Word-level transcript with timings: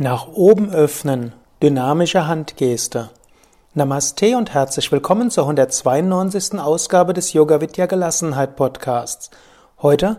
Nach 0.00 0.28
oben 0.28 0.70
öffnen, 0.70 1.32
dynamische 1.60 2.28
Handgeste. 2.28 3.10
Namaste 3.74 4.36
und 4.36 4.54
herzlich 4.54 4.92
willkommen 4.92 5.28
zur 5.28 5.42
192. 5.42 6.60
Ausgabe 6.60 7.14
des 7.14 7.32
Yoga 7.32 7.60
Vidya 7.60 7.86
Gelassenheit 7.86 8.54
Podcasts. 8.54 9.28
Heute 9.82 10.18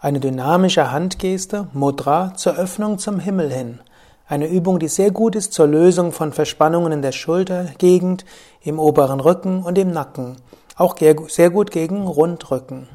eine 0.00 0.18
dynamische 0.18 0.90
Handgeste, 0.90 1.68
Mudra, 1.72 2.34
zur 2.34 2.56
Öffnung 2.56 2.98
zum 2.98 3.20
Himmel 3.20 3.52
hin. 3.52 3.78
Eine 4.26 4.48
Übung, 4.48 4.80
die 4.80 4.88
sehr 4.88 5.12
gut 5.12 5.36
ist 5.36 5.52
zur 5.52 5.68
Lösung 5.68 6.10
von 6.10 6.32
Verspannungen 6.32 6.90
in 6.90 7.02
der 7.02 7.12
Schultergegend, 7.12 8.24
im 8.62 8.80
oberen 8.80 9.20
Rücken 9.20 9.62
und 9.62 9.78
im 9.78 9.92
Nacken. 9.92 10.38
Auch 10.74 10.96
sehr 11.28 11.50
gut 11.50 11.70
gegen 11.70 12.04
Rundrücken. 12.08 12.88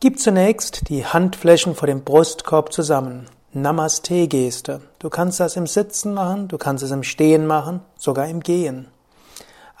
Gib 0.00 0.18
zunächst 0.18 0.88
die 0.88 1.06
Handflächen 1.06 1.76
vor 1.76 1.86
dem 1.86 2.02
Brustkorb 2.02 2.72
zusammen. 2.72 3.28
Namaste-Geste. 3.56 4.80
Du 4.98 5.10
kannst 5.10 5.38
das 5.38 5.54
im 5.54 5.68
Sitzen 5.68 6.12
machen, 6.12 6.48
du 6.48 6.58
kannst 6.58 6.82
es 6.82 6.90
im 6.90 7.04
Stehen 7.04 7.46
machen, 7.46 7.82
sogar 7.96 8.26
im 8.26 8.40
Gehen. 8.40 8.88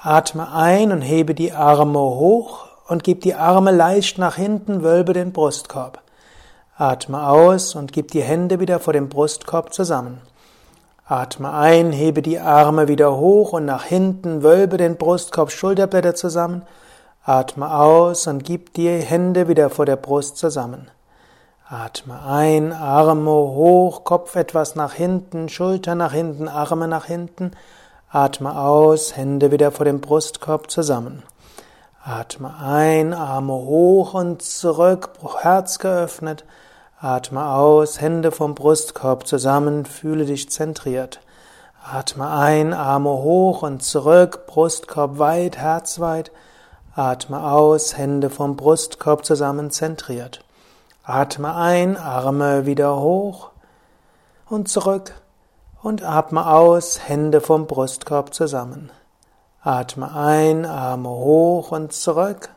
Atme 0.00 0.52
ein 0.52 0.92
und 0.92 1.00
hebe 1.00 1.34
die 1.34 1.50
Arme 1.50 1.98
hoch 1.98 2.66
und 2.86 3.02
gib 3.02 3.22
die 3.22 3.34
Arme 3.34 3.72
leicht 3.72 4.16
nach 4.16 4.36
hinten, 4.36 4.84
wölbe 4.84 5.12
den 5.12 5.32
Brustkorb. 5.32 6.00
Atme 6.76 7.26
aus 7.26 7.74
und 7.74 7.92
gib 7.92 8.12
die 8.12 8.22
Hände 8.22 8.60
wieder 8.60 8.78
vor 8.78 8.92
dem 8.92 9.08
Brustkorb 9.08 9.74
zusammen. 9.74 10.20
Atme 11.04 11.52
ein, 11.52 11.90
hebe 11.90 12.22
die 12.22 12.38
Arme 12.38 12.86
wieder 12.86 13.16
hoch 13.16 13.54
und 13.54 13.64
nach 13.64 13.84
hinten, 13.84 14.44
wölbe 14.44 14.76
den 14.76 14.96
Brustkorb, 14.98 15.50
Schulterblätter 15.50 16.14
zusammen. 16.14 16.62
Atme 17.24 17.74
aus 17.74 18.28
und 18.28 18.44
gib 18.44 18.72
die 18.74 18.88
Hände 18.88 19.48
wieder 19.48 19.68
vor 19.68 19.84
der 19.84 19.96
Brust 19.96 20.36
zusammen. 20.36 20.90
Atme 21.76 22.22
ein, 22.24 22.72
Arme 22.72 23.32
hoch, 23.32 24.04
Kopf 24.04 24.36
etwas 24.36 24.76
nach 24.76 24.92
hinten, 24.92 25.48
Schulter 25.48 25.96
nach 25.96 26.12
hinten, 26.12 26.46
Arme 26.46 26.86
nach 26.86 27.06
hinten. 27.06 27.50
Atme 28.08 28.56
aus, 28.56 29.16
Hände 29.16 29.50
wieder 29.50 29.72
vor 29.72 29.84
dem 29.84 30.00
Brustkorb 30.00 30.70
zusammen. 30.70 31.24
Atme 32.04 32.54
ein, 32.60 33.12
Arme 33.12 33.54
hoch 33.54 34.14
und 34.14 34.40
zurück, 34.40 35.10
Herz 35.40 35.80
geöffnet. 35.80 36.44
Atme 37.00 37.44
aus, 37.44 38.00
Hände 38.00 38.30
vom 38.30 38.54
Brustkorb 38.54 39.26
zusammen, 39.26 39.84
fühle 39.84 40.26
dich 40.26 40.50
zentriert. 40.50 41.18
Atme 41.92 42.30
ein, 42.30 42.72
Arme 42.72 43.10
hoch 43.10 43.62
und 43.62 43.82
zurück, 43.82 44.46
Brustkorb 44.46 45.18
weit, 45.18 45.58
Herz 45.58 45.98
weit. 45.98 46.30
Atme 46.94 47.42
aus, 47.50 47.98
Hände 47.98 48.30
vom 48.30 48.54
Brustkorb 48.54 49.24
zusammen, 49.24 49.72
zentriert. 49.72 50.44
Atme 51.06 51.54
ein, 51.54 51.98
Arme 51.98 52.64
wieder 52.64 52.98
hoch 52.98 53.50
und 54.48 54.70
zurück 54.70 55.12
und 55.82 56.02
atme 56.02 56.46
aus, 56.46 57.06
Hände 57.06 57.42
vom 57.42 57.66
Brustkorb 57.66 58.32
zusammen. 58.32 58.90
Atme 59.60 60.14
ein, 60.14 60.64
Arme 60.64 61.10
hoch 61.10 61.72
und 61.72 61.92
zurück. 61.92 62.48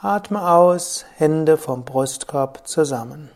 Atme 0.00 0.48
aus, 0.48 1.04
Hände 1.16 1.58
vom 1.58 1.84
Brustkorb 1.84 2.66
zusammen. 2.66 3.30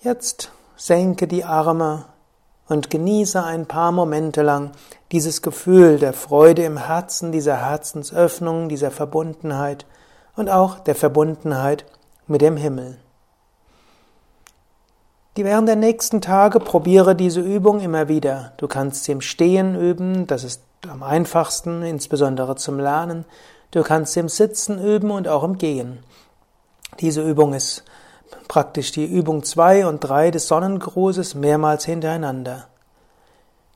Jetzt 0.00 0.50
senke 0.74 1.28
die 1.28 1.44
Arme 1.44 2.06
und 2.70 2.88
genieße 2.88 3.42
ein 3.42 3.66
paar 3.66 3.90
Momente 3.90 4.42
lang 4.42 4.70
dieses 5.10 5.42
Gefühl 5.42 5.98
der 5.98 6.12
Freude 6.12 6.62
im 6.62 6.76
Herzen, 6.76 7.32
dieser 7.32 7.56
Herzensöffnung, 7.56 8.68
dieser 8.68 8.92
Verbundenheit 8.92 9.86
und 10.36 10.48
auch 10.48 10.78
der 10.78 10.94
Verbundenheit 10.94 11.84
mit 12.28 12.42
dem 12.42 12.56
Himmel. 12.56 12.98
Die 15.36 15.44
während 15.44 15.68
der 15.68 15.76
nächsten 15.76 16.20
Tage 16.20 16.60
probiere 16.60 17.16
diese 17.16 17.40
Übung 17.40 17.80
immer 17.80 18.08
wieder. 18.08 18.52
Du 18.56 18.68
kannst 18.68 19.04
sie 19.04 19.12
im 19.12 19.20
Stehen 19.20 19.74
üben, 19.74 20.28
das 20.28 20.44
ist 20.44 20.62
am 20.88 21.02
einfachsten, 21.02 21.82
insbesondere 21.82 22.54
zum 22.54 22.78
Lernen. 22.78 23.24
Du 23.72 23.82
kannst 23.82 24.12
sie 24.12 24.20
im 24.20 24.28
Sitzen 24.28 24.78
üben 24.82 25.10
und 25.10 25.26
auch 25.26 25.42
im 25.42 25.58
Gehen. 25.58 26.04
Diese 27.00 27.22
Übung 27.22 27.52
ist 27.52 27.84
praktisch 28.48 28.92
die 28.92 29.04
Übung 29.04 29.42
2 29.42 29.86
und 29.86 30.00
3 30.00 30.30
des 30.30 30.48
Sonnengrußes 30.48 31.34
mehrmals 31.34 31.84
hintereinander. 31.84 32.68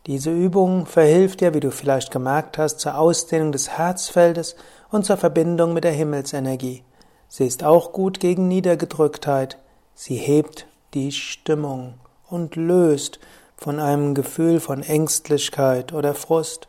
Diese 0.06 0.30
Übung 0.30 0.84
verhilft 0.84 1.40
dir, 1.40 1.54
wie 1.54 1.60
du 1.60 1.70
vielleicht 1.70 2.10
gemerkt 2.10 2.58
hast, 2.58 2.80
zur 2.80 2.98
Ausdehnung 2.98 3.52
des 3.52 3.70
Herzfeldes 3.70 4.54
und 4.90 5.06
zur 5.06 5.16
Verbindung 5.16 5.72
mit 5.72 5.84
der 5.84 5.92
Himmelsenergie. 5.92 6.84
Sie 7.28 7.46
ist 7.46 7.64
auch 7.64 7.92
gut 7.92 8.20
gegen 8.20 8.46
Niedergedrücktheit. 8.48 9.58
Sie 9.94 10.16
hebt 10.16 10.66
die 10.92 11.10
Stimmung 11.10 11.94
und 12.28 12.54
löst 12.56 13.18
von 13.56 13.80
einem 13.80 14.14
Gefühl 14.14 14.60
von 14.60 14.82
Ängstlichkeit 14.82 15.92
oder 15.92 16.14
Frust, 16.14 16.68